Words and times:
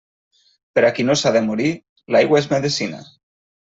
Per 0.77 0.83
a 0.87 0.91
qui 0.95 1.03
no 1.09 1.17
s'ha 1.21 1.33
de 1.37 1.43
morir, 1.49 1.69
l'aigua 2.17 2.43
és 2.45 2.49
medecina. 2.55 3.03